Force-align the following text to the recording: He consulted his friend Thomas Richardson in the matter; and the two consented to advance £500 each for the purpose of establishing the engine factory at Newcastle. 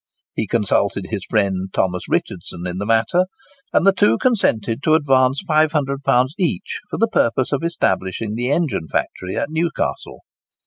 He 0.33 0.47
consulted 0.47 1.05
his 1.11 1.25
friend 1.25 1.71
Thomas 1.71 2.09
Richardson 2.09 2.65
in 2.65 2.79
the 2.79 2.87
matter; 2.87 3.27
and 3.71 3.85
the 3.85 3.91
two 3.93 4.17
consented 4.17 4.81
to 4.81 4.95
advance 4.95 5.43
£500 5.47 6.29
each 6.39 6.79
for 6.89 6.97
the 6.97 7.07
purpose 7.07 7.51
of 7.51 7.61
establishing 7.63 8.33
the 8.33 8.49
engine 8.49 8.87
factory 8.87 9.37
at 9.37 9.51
Newcastle. 9.51 10.21